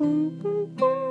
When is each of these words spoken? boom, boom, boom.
boom, 0.00 0.30
boom, 0.42 0.74
boom. 0.76 1.09